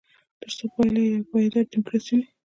[0.39, 2.25] ترڅو پایله یې یوه پایداره ډیموکراسي وي.